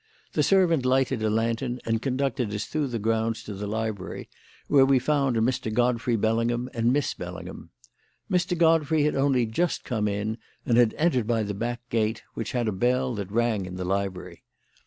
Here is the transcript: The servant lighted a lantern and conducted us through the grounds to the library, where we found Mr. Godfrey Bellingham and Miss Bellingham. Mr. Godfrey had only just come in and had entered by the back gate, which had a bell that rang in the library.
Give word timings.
The 0.33 0.41
servant 0.41 0.83
lighted 0.83 1.21
a 1.21 1.29
lantern 1.29 1.79
and 1.85 2.01
conducted 2.01 2.51
us 2.55 2.65
through 2.65 2.87
the 2.87 2.97
grounds 2.97 3.43
to 3.43 3.53
the 3.53 3.67
library, 3.67 4.29
where 4.67 4.83
we 4.83 4.97
found 4.97 5.35
Mr. 5.35 5.71
Godfrey 5.71 6.15
Bellingham 6.15 6.71
and 6.73 6.91
Miss 6.91 7.13
Bellingham. 7.13 7.69
Mr. 8.27 8.57
Godfrey 8.57 9.03
had 9.03 9.13
only 9.15 9.45
just 9.45 9.83
come 9.83 10.07
in 10.07 10.39
and 10.65 10.75
had 10.75 10.95
entered 10.97 11.27
by 11.27 11.43
the 11.43 11.53
back 11.53 11.87
gate, 11.89 12.23
which 12.33 12.53
had 12.53 12.67
a 12.67 12.71
bell 12.71 13.13
that 13.13 13.31
rang 13.31 13.67
in 13.67 13.75
the 13.75 13.85
library. 13.85 14.41